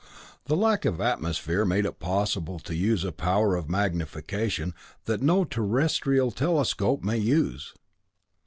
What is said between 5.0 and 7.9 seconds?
that no terrestrial telescope may use.